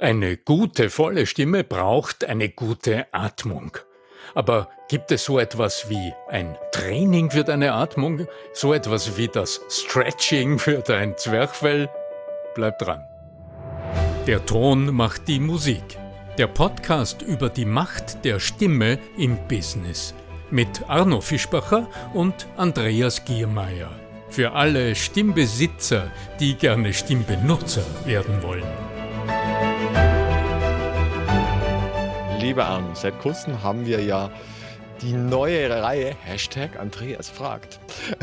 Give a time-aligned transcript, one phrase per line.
[0.00, 3.76] Eine gute, volle Stimme braucht eine gute Atmung.
[4.32, 8.28] Aber gibt es so etwas wie ein Training für deine Atmung?
[8.52, 11.88] So etwas wie das Stretching für dein Zwerchfell?
[12.54, 13.02] Bleib dran.
[14.28, 15.98] Der Ton macht die Musik.
[16.38, 20.14] Der Podcast über die Macht der Stimme im Business.
[20.52, 23.90] Mit Arno Fischbacher und Andreas Giermeier.
[24.30, 28.87] Für alle Stimmbesitzer, die gerne Stimmbenutzer werden wollen.
[32.48, 34.32] Lieber Arno, seit kurzem haben wir ja
[35.02, 37.78] die neue Reihe Hashtag Andreas fragt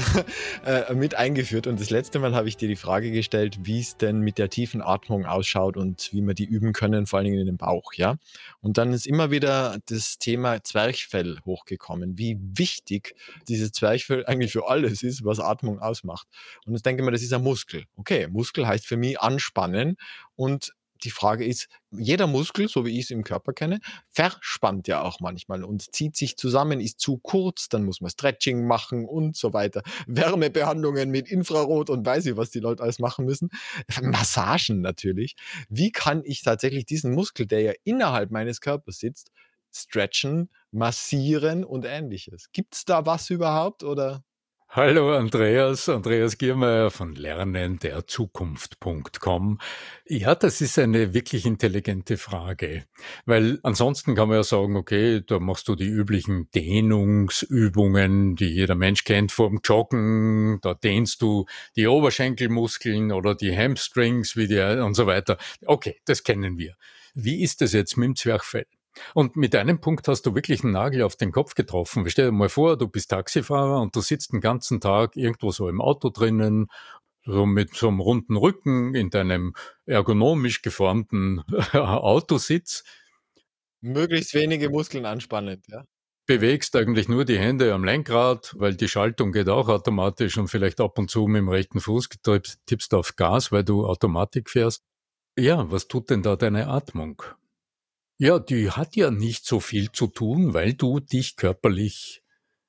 [0.66, 1.68] äh, mit eingeführt.
[1.68, 4.50] Und das letzte Mal habe ich dir die Frage gestellt, wie es denn mit der
[4.50, 7.94] tiefen Atmung ausschaut und wie wir die üben können, vor allen Dingen in den Bauch,
[7.94, 8.16] ja.
[8.62, 13.14] Und dann ist immer wieder das Thema Zwerchfell hochgekommen, wie wichtig
[13.48, 16.28] dieses Zwerchfell eigentlich für alles ist, was Atmung ausmacht.
[16.66, 17.84] Und jetzt denke ich mir, das ist ein Muskel.
[17.96, 19.98] Okay, Muskel heißt für mich anspannen
[20.36, 20.74] und
[21.04, 23.80] die Frage ist, jeder Muskel, so wie ich es im Körper kenne,
[24.12, 28.66] verspannt ja auch manchmal und zieht sich zusammen, ist zu kurz, dann muss man Stretching
[28.66, 29.82] machen und so weiter.
[30.08, 33.50] Wärmebehandlungen mit Infrarot und weiß ich, was die Leute alles machen müssen.
[34.02, 35.36] Massagen natürlich.
[35.70, 39.32] Wie kann ich tatsächlich diesen Muskel, der ja innerhalb meines Körpers sitzt,
[39.72, 42.52] stretchen, massieren und ähnliches?
[42.52, 44.24] Gibt es da was überhaupt oder?
[44.76, 49.60] Hallo Andreas, Andreas Giermeier von lernenderzukunft.com.
[50.06, 52.84] Ja, das ist eine wirklich intelligente Frage,
[53.26, 58.76] weil ansonsten kann man ja sagen, okay, da machst du die üblichen Dehnungsübungen, die jeder
[58.76, 61.46] Mensch kennt vorm Joggen, da dehnst du
[61.78, 65.38] die Oberschenkelmuskeln oder die Hamstrings wie die und so weiter.
[65.66, 66.76] Okay, das kennen wir.
[67.14, 68.66] Wie ist das jetzt mit dem Zwerchfell?
[69.14, 72.10] Und mit einem Punkt hast du wirklich einen Nagel auf den Kopf getroffen.
[72.10, 75.68] Stell dir mal vor, du bist Taxifahrer und du sitzt den ganzen Tag irgendwo so
[75.70, 76.68] im Auto drinnen,
[77.26, 79.56] so mit so einem runden Rücken in deinem
[79.86, 81.42] ergonomisch geformten
[81.74, 82.84] Autositz.
[83.82, 85.86] Möglichst wenige Muskeln anspannend, ja.
[86.28, 90.82] Bewegst eigentlich nur die Hände am Lenkrad, weil die Schaltung geht auch automatisch und vielleicht
[90.82, 92.10] ab und zu mit dem rechten Fuß
[92.66, 94.84] tippst auf Gas, weil du Automatik fährst.
[95.38, 97.22] Ja, was tut denn da deine Atmung?
[98.18, 102.24] Ja, die hat ja nicht so viel zu tun, weil du dich körperlich,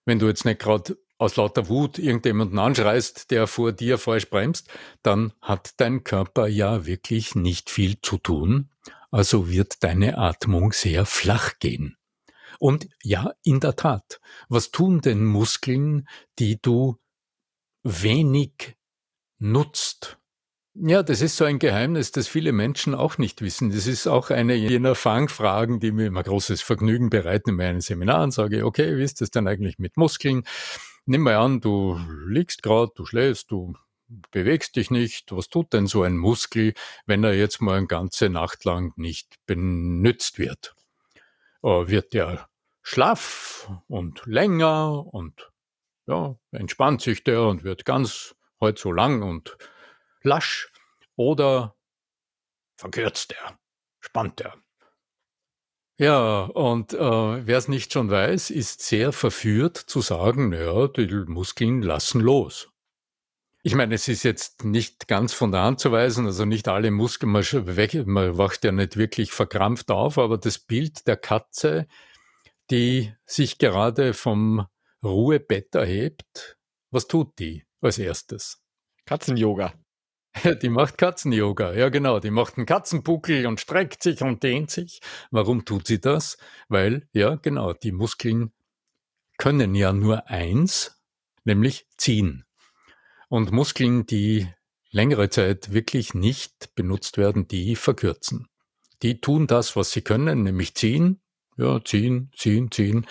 [0.05, 4.69] wenn du jetzt nicht gerade aus lauter Wut irgendjemanden anschreist, der vor dir falsch bremst,
[5.03, 8.71] dann hat dein Körper ja wirklich nicht viel zu tun.
[9.11, 11.97] Also wird deine Atmung sehr flach gehen.
[12.59, 16.09] Und ja, in der Tat, was tun denn Muskeln,
[16.39, 16.99] die du
[17.83, 18.77] wenig
[19.39, 20.19] nutzt?
[20.79, 23.71] Ja, das ist so ein Geheimnis, das viele Menschen auch nicht wissen.
[23.71, 28.31] Das ist auch eine jener Fangfragen, die mir immer großes Vergnügen bereiten in meinen Seminaren.
[28.31, 30.45] Sage, okay, wie ist das denn eigentlich mit Muskeln?
[31.07, 31.99] Nimm mal an, du
[32.29, 33.75] liegst gerade, du schläfst, du
[34.33, 35.33] bewegst dich nicht.
[35.33, 36.75] Was tut denn so ein Muskel,
[37.07, 40.75] wenn er jetzt mal eine ganze Nacht lang nicht benutzt wird?
[41.63, 42.49] Äh, wird der
[42.83, 45.51] schlaff und länger und
[46.07, 49.57] ja, entspannt sich der und wird ganz heute so lang und
[50.27, 50.71] lasch
[51.17, 51.77] oder
[52.77, 53.59] verkürzt er,
[54.01, 54.55] spannt er.
[55.99, 61.07] Ja, und äh, wer es nicht schon weiß, ist sehr verführt zu sagen, ja, die
[61.27, 62.69] Muskeln lassen los.
[63.63, 66.91] Ich meine, es ist jetzt nicht ganz von der Hand zu weisen, also nicht alle
[66.91, 67.45] Muskeln, man,
[68.05, 71.87] man wacht ja nicht wirklich verkrampft auf, aber das Bild der Katze,
[72.71, 74.67] die sich gerade vom
[75.03, 76.59] Ruhebett erhebt,
[76.91, 78.63] was tut die als erstes?
[79.07, 79.73] Katzen-Yoga.
[80.63, 81.73] Die macht Katzen-Yoga.
[81.75, 82.21] Ja, genau.
[82.21, 85.01] Die macht einen Katzenbuckel und streckt sich und dehnt sich.
[85.31, 86.37] Warum tut sie das?
[86.69, 88.53] Weil, ja, genau, die Muskeln
[89.39, 91.01] können ja nur eins,
[91.45, 92.45] nämlich ziehen.
[93.29, 94.49] Und Muskeln, die
[94.91, 98.49] längere Zeit wirklich nicht benutzt werden, die verkürzen.
[99.03, 101.21] Die tun das, was sie können, nämlich ziehen,
[101.59, 103.07] ja, ziehen, ziehen, ziehen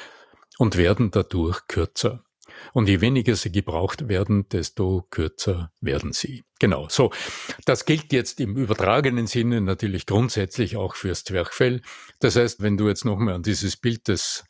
[0.58, 2.25] und werden dadurch kürzer.
[2.74, 6.44] Und je weniger sie gebraucht werden, desto kürzer werden sie.
[6.60, 6.88] Genau.
[6.90, 7.12] So.
[7.66, 11.82] Das gilt jetzt im übertragenen Sinne natürlich grundsätzlich auch fürs Zwerchfell.
[12.20, 14.46] Das heißt, wenn du jetzt nochmal an dieses Bild des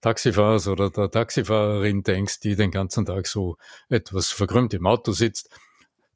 [0.00, 3.56] Taxifahrers oder der Taxifahrerin denkst, die den ganzen Tag so
[3.88, 5.50] etwas verkrümmt im Auto sitzt,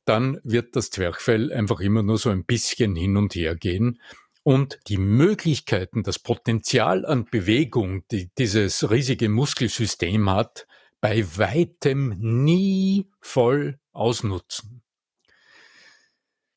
[0.04, 4.00] dann wird das Zwerchfell einfach immer nur so ein bisschen hin und her gehen.
[4.44, 10.66] Und die Möglichkeiten, das Potenzial an Bewegung, die dieses riesige Muskelsystem hat,
[11.02, 14.82] bei weitem nie voll ausnutzen.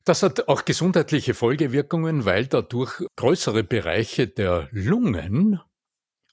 [0.04, 5.60] Das hat auch gesundheitliche Folgewirkungen, weil dadurch größere Bereiche der Lungen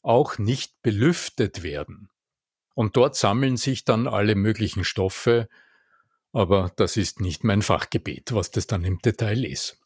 [0.03, 2.09] auch nicht belüftet werden.
[2.75, 5.49] Und dort sammeln sich dann alle möglichen Stoffe,
[6.31, 9.79] aber das ist nicht mein Fachgebiet, was das dann im Detail ist.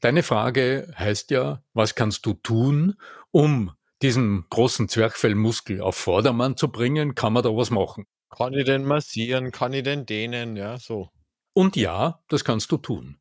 [0.00, 2.96] deine Frage heißt ja, was kannst du tun,
[3.32, 3.72] um
[4.02, 7.14] diesen großen Zwerchfellmuskel auf Vordermann zu bringen?
[7.14, 8.06] Kann man da was machen?
[8.30, 9.52] Kann ich den massieren?
[9.52, 10.56] Kann ich den dehnen?
[10.56, 11.10] Ja, so.
[11.52, 13.18] Und ja, das kannst du tun.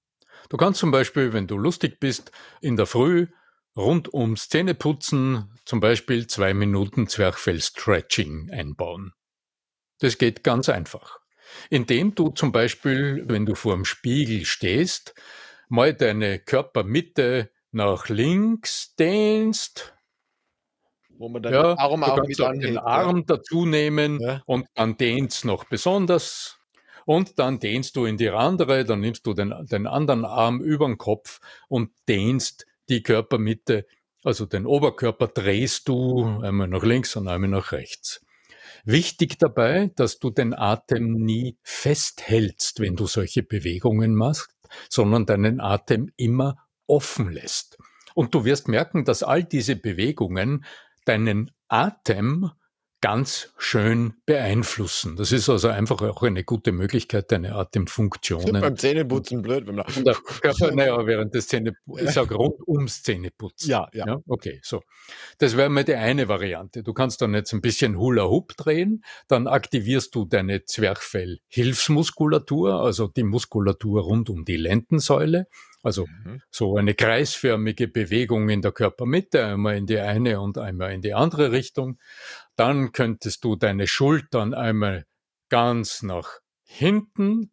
[0.50, 2.31] Du kannst zum Beispiel, wenn du lustig bist,
[2.62, 3.27] in der Früh
[3.75, 9.13] rund ums Zähneputzen zum Beispiel zwei Minuten Zwerchfell-Stretching einbauen.
[10.00, 11.19] Das geht ganz einfach.
[11.69, 15.16] Indem du zum Beispiel, wenn du vor dem Spiegel stehst,
[15.69, 19.94] mal deine Körpermitte nach links dehnst.
[21.17, 22.77] Wo man dann Ja, den Arm du auch mit auch den.
[22.77, 24.41] Arm dazu nehmen Ja.
[24.45, 26.57] und dann dehnst noch besonders.
[27.06, 30.88] Und dann dehnst du in die andere, dann nimmst du den, den anderen Arm über
[30.88, 31.39] den Kopf
[31.69, 33.85] und dehnst die Körpermitte,
[34.23, 38.21] also den Oberkörper drehst du einmal nach links und einmal nach rechts.
[38.85, 44.50] Wichtig dabei, dass du den Atem nie festhältst, wenn du solche Bewegungen machst,
[44.89, 46.57] sondern deinen Atem immer
[46.88, 47.77] offen lässt.
[48.15, 50.65] Und du wirst merken, dass all diese Bewegungen
[51.05, 52.51] deinen Atem
[53.05, 55.15] ganz schön beeinflussen.
[55.15, 59.85] Das ist also einfach auch eine gute Möglichkeit, deine Atemfunktionen Beim Zähneputzen blöd, wenn man
[60.41, 63.69] Körper, naja, während des Zähne, ich sag rund ums Zähneputzen.
[63.69, 64.07] Ja, ja.
[64.07, 64.81] Ja, okay, so.
[65.37, 66.81] Das wäre mal die eine Variante.
[66.81, 73.23] Du kannst dann jetzt ein bisschen Hula-Hoop drehen, dann aktivierst du deine Zwerchfell-Hilfsmuskulatur, also die
[73.23, 75.45] Muskulatur rund um die Lendensäule.
[75.85, 76.41] Also Mhm.
[76.49, 81.13] so eine kreisförmige Bewegung in der Körpermitte, einmal in die eine und einmal in die
[81.13, 81.99] andere Richtung.
[82.55, 85.05] Dann könntest du deine Schultern einmal
[85.49, 87.51] ganz nach hinten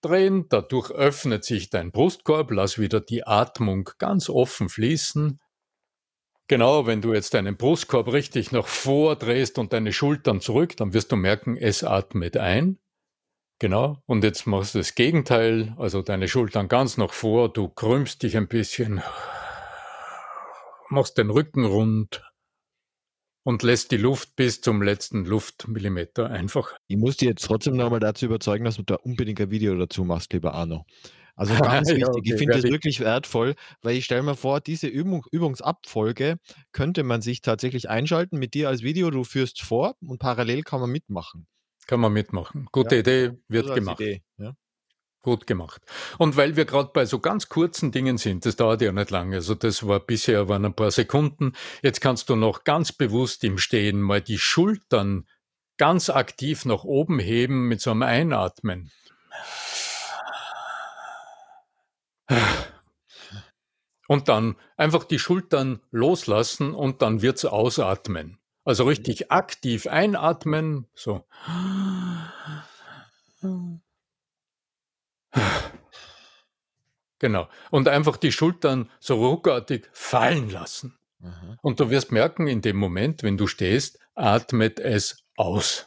[0.00, 0.46] drehen.
[0.48, 2.50] Dadurch öffnet sich dein Brustkorb.
[2.50, 5.38] Lass wieder die Atmung ganz offen fließen.
[6.46, 10.92] Genau, wenn du jetzt deinen Brustkorb richtig nach vor drehst und deine Schultern zurück, dann
[10.92, 12.78] wirst du merken, es atmet ein.
[13.64, 14.02] Genau.
[14.04, 18.36] Und jetzt machst du das Gegenteil, also deine Schultern ganz nach vor, du krümmst dich
[18.36, 19.02] ein bisschen,
[20.90, 22.22] machst den Rücken rund
[23.42, 26.74] und lässt die Luft bis zum letzten Luftmillimeter einfach.
[26.88, 30.04] Ich muss dich jetzt trotzdem nochmal dazu überzeugen, dass du da unbedingt ein Video dazu
[30.04, 30.84] machst, lieber Arno.
[31.34, 32.08] Also ganz Ja, wichtig.
[32.18, 32.70] okay, ich finde das ich.
[32.70, 36.36] wirklich wertvoll, weil ich stelle mir vor, diese Übung, Übungsabfolge
[36.72, 39.10] könnte man sich tatsächlich einschalten mit dir als Video.
[39.10, 41.46] Du führst vor und parallel kann man mitmachen.
[41.86, 42.68] Kann man mitmachen.
[42.72, 43.00] Gute Ja.
[43.00, 44.00] Idee, wird gemacht.
[44.00, 44.54] Idee, ja.
[45.20, 45.82] Gut gemacht.
[46.18, 49.36] Und weil wir gerade bei so ganz kurzen Dingen sind, das dauert ja nicht lange,
[49.36, 53.56] also das war bisher waren ein paar Sekunden, jetzt kannst du noch ganz bewusst im
[53.56, 55.26] Stehen mal die Schultern
[55.78, 58.90] ganz aktiv nach oben heben mit so einem Einatmen.
[64.06, 68.38] Und dann einfach die Schultern loslassen und dann wird's ausatmen.
[68.64, 71.24] Also richtig aktiv einatmen, so.
[77.18, 77.48] Genau.
[77.70, 80.98] Und einfach die Schultern so ruckartig fallen lassen.
[81.22, 81.56] Aha.
[81.62, 85.86] Und du wirst merken, in dem Moment, wenn du stehst, atmet es aus.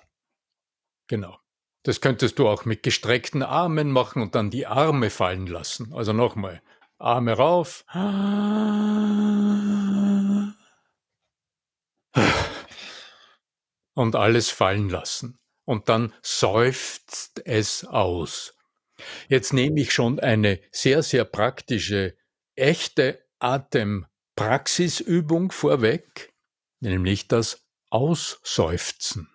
[1.07, 1.38] Genau.
[1.83, 5.94] Das könntest du auch mit gestreckten Armen machen und dann die Arme fallen lassen.
[5.94, 6.62] Also nochmal.
[6.97, 7.85] Arme rauf.
[13.98, 15.40] Und alles fallen lassen.
[15.66, 18.54] Und dann seufzt es aus.
[19.28, 22.16] Jetzt nehme ich schon eine sehr, sehr praktische,
[22.56, 26.32] echte Atempraxisübung vorweg,
[26.80, 29.34] nämlich das Ausseufzen.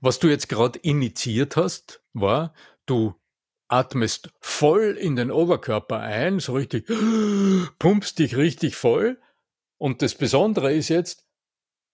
[0.00, 2.52] Was du jetzt gerade initiiert hast, war,
[2.86, 3.14] du
[3.68, 6.88] atmest voll in den Oberkörper ein, so richtig,
[7.78, 9.22] pumpst dich richtig voll.
[9.78, 11.24] Und das Besondere ist jetzt,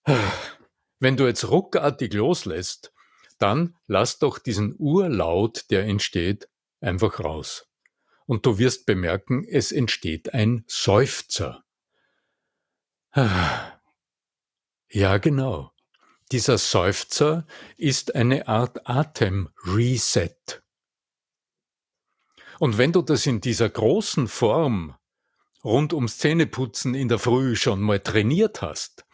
[0.99, 2.93] wenn du jetzt ruckartig loslässt,
[3.37, 6.49] dann lass doch diesen Urlaut, der entsteht,
[6.81, 7.67] einfach raus.
[8.25, 11.63] Und du wirst bemerken, es entsteht ein Seufzer.
[14.91, 15.71] Ja, genau.
[16.31, 17.45] Dieser Seufzer
[17.77, 20.63] ist eine Art Atemreset.
[22.57, 24.95] Und wenn du das in dieser großen Form
[25.63, 29.05] rund ums Zähneputzen in der Früh schon mal trainiert hast,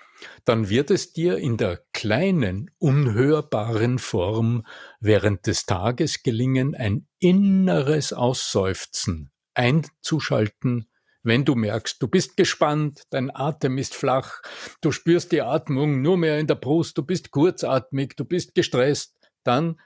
[0.45, 4.65] dann wird es dir in der kleinen, unhörbaren Form
[4.99, 10.89] während des Tages gelingen, ein inneres Ausseufzen einzuschalten,
[11.23, 14.41] wenn du merkst, du bist gespannt, dein Atem ist flach,
[14.81, 19.17] du spürst die Atmung nur mehr in der Brust, du bist kurzatmig, du bist gestresst,
[19.43, 19.79] dann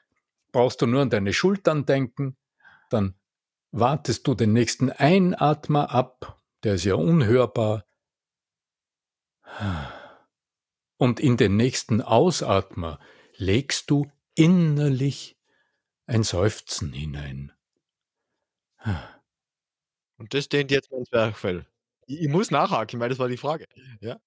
[0.52, 2.36] brauchst du nur an deine Schultern denken,
[2.90, 3.16] dann
[3.72, 7.86] wartest du den nächsten Einatmer ab, der ist ja unhörbar,
[11.00, 13.00] und in den nächsten Ausatmer
[13.38, 15.38] legst du innerlich
[16.06, 17.54] ein Seufzen hinein.
[20.18, 21.66] Und das dehnt jetzt mein Zwerchfell.
[22.06, 23.66] Ich ich muss nachhaken, weil das war die Frage.
[24.02, 24.20] Ja?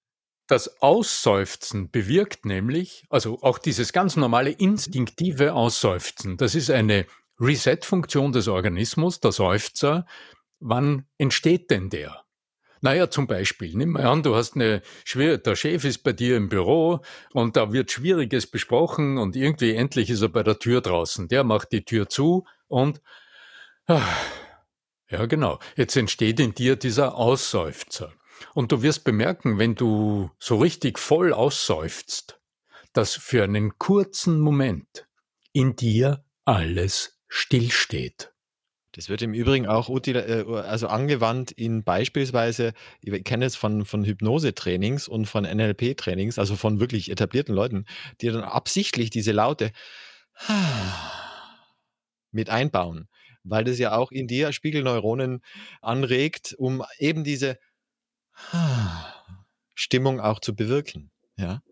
[0.46, 7.06] Das Ausseufzen bewirkt nämlich, also auch dieses ganz normale instinktive Ausseufzen, das ist eine
[7.38, 10.06] Reset-Funktion des Organismus, der Seufzer.
[10.58, 12.24] Wann entsteht denn der?
[12.82, 16.36] Naja, zum Beispiel, nimm mal an, du hast eine schwere, der Chef ist bei dir
[16.36, 17.00] im Büro
[17.32, 21.28] und da wird Schwieriges besprochen und irgendwie endlich ist er bei der Tür draußen.
[21.28, 23.00] Der macht die Tür zu und,
[23.86, 24.02] ah,
[25.08, 28.12] ja genau, jetzt entsteht in dir dieser Ausseufzer.
[28.52, 32.40] Und du wirst bemerken, wenn du so richtig voll ausseufzt,
[32.92, 35.06] dass für einen kurzen Moment
[35.52, 38.31] in dir alles stillsteht.
[38.92, 43.86] Das wird im Übrigen auch util, äh, also angewandt in beispielsweise, ich kenne es von,
[43.86, 47.86] von Hypnose-Trainings und von NLP-Trainings, also von wirklich etablierten Leuten,
[48.20, 49.72] die dann absichtlich diese Laute
[52.30, 53.08] mit einbauen,
[53.44, 55.42] weil das ja auch in dir Spiegelneuronen
[55.80, 57.58] anregt, um eben diese
[59.74, 61.10] Stimmung auch zu bewirken.
[61.36, 61.62] Ja?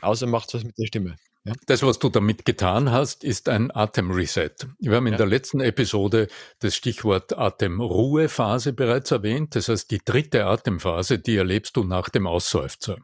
[0.00, 1.16] Außer macht es was mit der Stimme.
[1.44, 1.52] Ja?
[1.66, 4.66] Das, was du damit getan hast, ist ein Atemreset.
[4.78, 5.18] Wir haben in ja.
[5.18, 6.28] der letzten Episode
[6.60, 9.54] das Stichwort Atemruhephase bereits erwähnt.
[9.54, 12.98] Das heißt, die dritte Atemphase, die erlebst du nach dem Ausseufzer.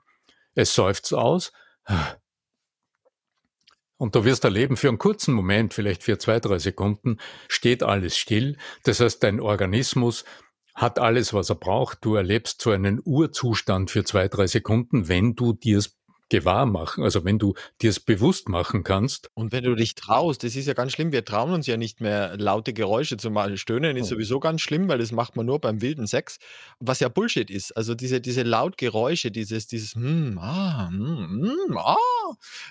[0.55, 1.53] Es seufzt aus.
[3.99, 7.19] Und du wirst erleben, für einen kurzen Moment, vielleicht für zwei, drei Sekunden,
[7.49, 8.57] steht alles still.
[8.85, 10.25] Das heißt, dein Organismus
[10.75, 11.99] hat alles, was er braucht.
[12.03, 16.00] Du erlebst so einen Urzustand für zwei, drei Sekunden, wenn du dir es
[16.31, 19.31] gewahr machen, also wenn du dir es bewusst machen kannst.
[19.35, 22.01] Und wenn du dich traust, das ist ja ganz schlimm, wir trauen uns ja nicht
[22.01, 23.59] mehr laute Geräusche zu machen.
[23.59, 24.15] Stöhnen ist oh.
[24.15, 26.39] sowieso ganz schlimm, weil das macht man nur beim wilden Sex,
[26.79, 27.77] was ja Bullshit ist.
[27.77, 31.97] Also diese, diese Lautgeräusche, dieses, dieses hm, ah, hm, hm, ah,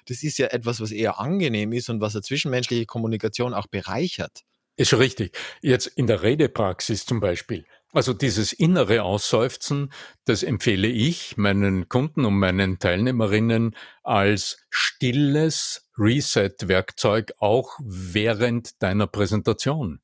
[0.07, 4.43] das ist ja etwas, was eher angenehm ist und was eine zwischenmenschliche Kommunikation auch bereichert.
[4.77, 5.37] Ist schon richtig.
[5.61, 9.91] Jetzt in der Redepraxis zum Beispiel also dieses innere Ausseufzen,
[10.25, 20.01] das empfehle ich meinen Kunden und meinen Teilnehmerinnen als stilles Reset-Werkzeug auch während deiner Präsentation.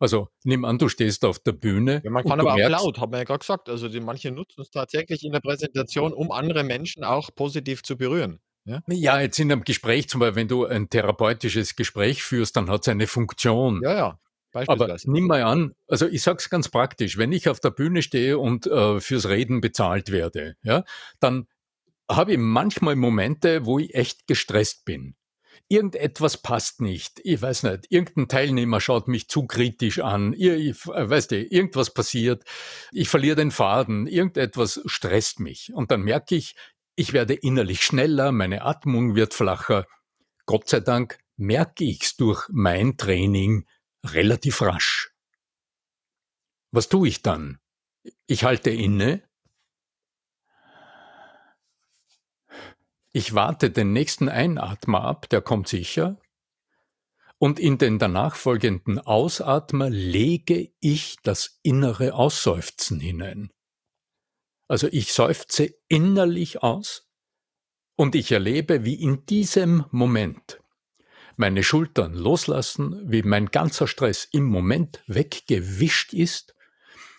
[0.00, 2.02] Also nimm an, du stehst auf der Bühne.
[2.04, 3.68] Ja, man kann aber auch laut, haben wir ja gerade gesagt.
[3.68, 7.96] Also die, manche nutzen es tatsächlich in der Präsentation, um andere Menschen auch positiv zu
[7.96, 8.40] berühren.
[8.64, 8.80] Ja?
[8.88, 12.82] ja, jetzt in einem Gespräch, zum Beispiel, wenn du ein therapeutisches Gespräch führst, dann hat
[12.82, 13.80] es eine Funktion.
[13.82, 14.18] Ja, ja.
[14.54, 18.02] Aber nimm mal an, also ich sage es ganz praktisch, wenn ich auf der Bühne
[18.02, 20.84] stehe und äh, fürs Reden bezahlt werde, ja,
[21.20, 21.46] dann
[22.08, 25.16] habe ich manchmal Momente, wo ich echt gestresst bin.
[25.68, 27.20] Irgendetwas passt nicht.
[27.24, 27.86] Ich weiß nicht.
[27.88, 30.34] Irgendein Teilnehmer schaut mich zu kritisch an.
[30.34, 32.44] Ich, ich, äh, weißt du, irgendwas passiert.
[32.92, 34.06] Ich verliere den Faden.
[34.06, 35.72] Irgendetwas stresst mich.
[35.72, 36.54] Und dann merke ich,
[36.96, 39.86] ich werde innerlich schneller, meine Atmung wird flacher.
[40.46, 43.66] Gott sei Dank merke ich es durch mein Training
[44.04, 45.12] relativ rasch.
[46.70, 47.58] Was tue ich dann?
[48.26, 49.22] Ich halte inne.
[53.12, 56.20] Ich warte den nächsten Einatmer ab, der kommt sicher.
[57.38, 63.50] Und in den danach folgenden Ausatmer lege ich das innere Ausseufzen hinein.
[64.68, 67.08] Also ich seufze innerlich aus
[67.96, 70.63] und ich erlebe, wie in diesem Moment
[71.36, 76.54] meine Schultern loslassen, wie mein ganzer Stress im Moment weggewischt ist.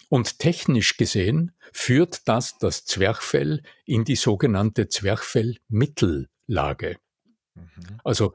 [0.10, 6.98] Und technisch gesehen führt das das Zwerchfell in die sogenannte Zwerchfellmittellage.
[7.56, 8.00] Mhm.
[8.04, 8.34] Also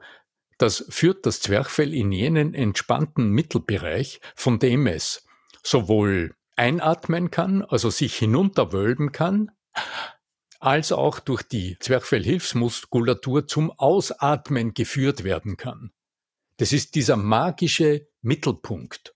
[0.57, 5.25] das führt das Zwerchfell in jenen entspannten Mittelbereich, von dem es
[5.63, 9.51] sowohl einatmen kann, also sich hinunterwölben kann,
[10.61, 15.91] als auch durch die Zwerchfellhilfsmuskulatur zum Ausatmen geführt werden kann.
[16.57, 19.15] Das ist dieser magische Mittelpunkt,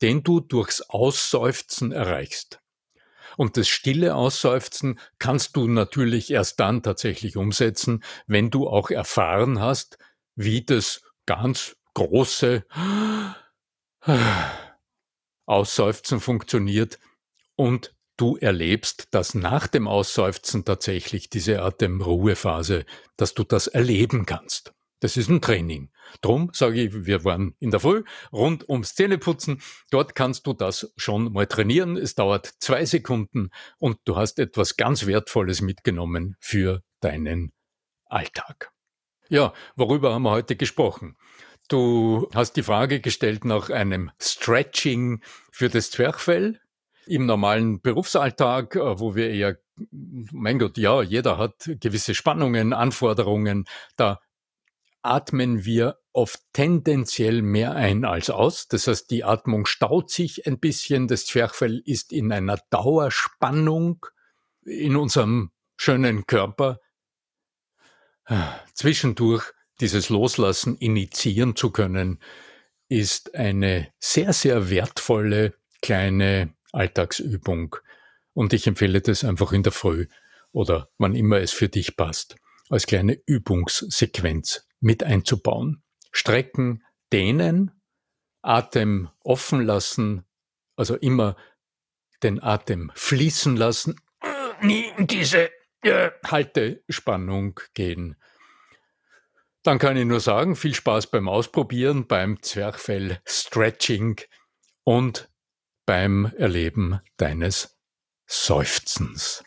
[0.00, 2.60] den du durchs Ausseufzen erreichst.
[3.36, 9.60] Und das stille Ausseufzen kannst du natürlich erst dann tatsächlich umsetzen, wenn du auch erfahren
[9.60, 9.98] hast,
[10.36, 12.64] wie das ganz große
[15.46, 17.00] Ausseufzen funktioniert
[17.56, 22.84] und du erlebst, dass nach dem Ausseufzen tatsächlich diese Atemruhephase,
[23.16, 24.72] dass du das erleben kannst.
[25.00, 25.90] Das ist ein Training.
[26.22, 29.60] Drum sage ich, wir waren in der Früh rund ums Zähneputzen.
[29.90, 31.96] Dort kannst du das schon mal trainieren.
[31.96, 37.52] Es dauert zwei Sekunden und du hast etwas ganz Wertvolles mitgenommen für deinen
[38.06, 38.72] Alltag.
[39.28, 41.16] Ja, worüber haben wir heute gesprochen?
[41.68, 45.20] Du hast die Frage gestellt nach einem Stretching
[45.50, 46.60] für das Zwerchfell
[47.06, 49.58] im normalen Berufsalltag, äh, wo wir eher,
[49.90, 54.20] mein Gott, ja, jeder hat gewisse Spannungen, Anforderungen, da
[55.02, 58.68] atmen wir oft tendenziell mehr ein als aus.
[58.68, 61.06] Das heißt, die Atmung staut sich ein bisschen.
[61.06, 64.04] Das Zwerchfell ist in einer Dauerspannung
[64.64, 66.80] in unserem schönen Körper.
[68.74, 72.18] Zwischendurch dieses Loslassen initiieren zu können,
[72.88, 77.76] ist eine sehr, sehr wertvolle kleine Alltagsübung.
[78.32, 80.06] Und ich empfehle das einfach in der Früh
[80.52, 82.36] oder wann immer es für dich passt,
[82.68, 85.82] als kleine Übungssequenz mit einzubauen.
[86.12, 87.70] Strecken, dehnen,
[88.42, 90.24] Atem offen lassen,
[90.76, 91.36] also immer
[92.22, 94.00] den Atem fließen lassen,
[94.62, 95.50] nie in diese
[95.82, 98.16] äh, Haltespannung gehen.
[99.62, 104.20] Dann kann ich nur sagen, viel Spaß beim Ausprobieren, beim Zwerchfell-Stretching
[104.84, 105.28] und
[105.86, 107.78] beim Erleben deines
[108.26, 109.44] Seufzens.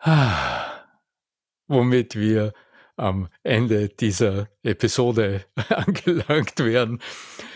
[0.00, 0.84] Ah,
[1.68, 2.52] womit wir
[2.96, 7.00] am Ende dieser Episode angelangt werden.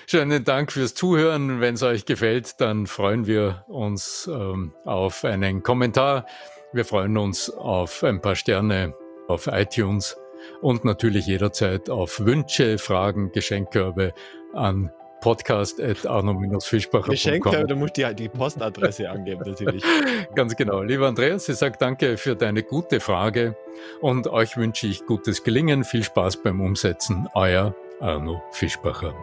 [0.07, 1.61] Schönen Dank fürs Zuhören.
[1.61, 6.27] Wenn es euch gefällt, dann freuen wir uns ähm, auf einen Kommentar.
[6.73, 8.95] Wir freuen uns auf ein paar Sterne
[9.29, 10.17] auf iTunes
[10.61, 14.13] und natürlich jederzeit auf Wünsche, Fragen, Geschenkkörbe
[14.53, 14.91] an
[15.21, 17.11] podcast.arno-fischbacher.com.
[17.11, 19.83] Geschenkkörbe, du musst die, die Postadresse angeben natürlich.
[20.35, 20.83] Ganz genau.
[20.83, 23.57] Lieber Andreas, ich sage danke für deine gute Frage
[24.01, 27.29] und euch wünsche ich gutes Gelingen, viel Spaß beim Umsetzen.
[27.35, 29.15] Euer Arno Fischbacher.